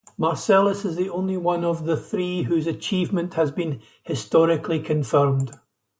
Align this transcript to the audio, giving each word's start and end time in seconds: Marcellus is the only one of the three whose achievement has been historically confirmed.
Marcellus 0.17 0.83
is 0.83 0.95
the 0.95 1.11
only 1.11 1.37
one 1.37 1.63
of 1.63 1.85
the 1.85 1.95
three 1.95 2.41
whose 2.41 2.65
achievement 2.65 3.35
has 3.35 3.51
been 3.51 3.79
historically 4.01 4.79
confirmed. 4.79 5.51